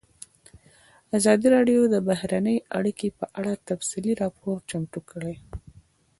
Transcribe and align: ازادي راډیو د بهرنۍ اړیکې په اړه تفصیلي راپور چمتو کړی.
ازادي 1.17 1.47
راډیو 1.55 1.81
د 1.93 1.95
بهرنۍ 2.07 2.57
اړیکې 2.77 3.07
په 3.19 3.25
اړه 3.39 3.53
تفصیلي 3.69 4.13
راپور 4.21 4.55
چمتو 4.69 4.99
کړی. 5.11 5.35